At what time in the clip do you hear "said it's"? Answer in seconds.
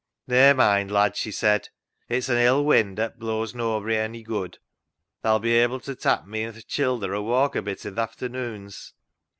1.31-2.27